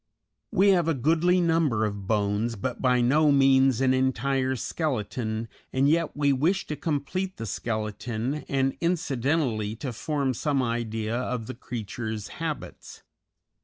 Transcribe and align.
We 0.51 0.69
have 0.69 0.87
a 0.87 0.95
goodly 0.95 1.39
number 1.39 1.85
of 1.85 2.07
bones, 2.07 2.55
but 2.55 2.81
by 2.81 3.01
no 3.01 3.31
means 3.31 3.81
an 3.81 3.93
entire 3.93 4.55
skeleton, 4.55 5.47
and 5.71 5.87
yet 5.87 6.17
we 6.17 6.33
wish 6.33 6.65
to 6.65 6.75
complete 6.75 7.37
the 7.37 7.45
skeleton 7.45 8.43
and 8.49 8.75
incidentally 8.81 9.75
to 9.75 9.93
form 9.93 10.33
some 10.33 10.63
idea 10.63 11.15
of 11.15 11.45
the 11.45 11.53
creature's 11.53 12.29
habits. 12.41 13.03